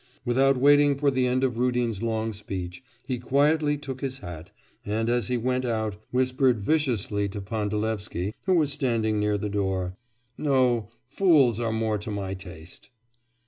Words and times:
Without 0.25 0.57
waiting 0.57 0.97
for 0.97 1.11
the 1.11 1.27
end 1.27 1.43
of 1.43 1.59
Rudin's 1.59 2.01
long 2.01 2.33
speech, 2.33 2.81
he 3.05 3.19
quietly 3.19 3.77
took 3.77 4.01
his 4.01 4.17
hat 4.17 4.49
and 4.83 5.11
as 5.11 5.27
he 5.27 5.37
went 5.37 5.63
out 5.63 5.95
whispered 6.09 6.59
viciously 6.59 7.29
to 7.29 7.39
Pandalevsky 7.39 8.33
who 8.47 8.55
was 8.55 8.73
standing 8.73 9.19
near 9.19 9.37
the 9.37 9.47
door: 9.47 9.95
'No! 10.39 10.89
Fools 11.07 11.59
are 11.59 11.71
more 11.71 11.99
to 11.99 12.09
my 12.09 12.33
taste. 12.33 12.89